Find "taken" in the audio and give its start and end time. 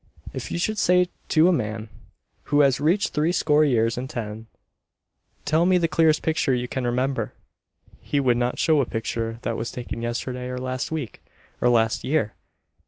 9.71-10.01